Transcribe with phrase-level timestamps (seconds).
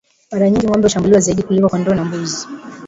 [0.31, 2.47] Mara nyingi ngombe hushambuliwa zaidi kuliko kondoo na mbuzi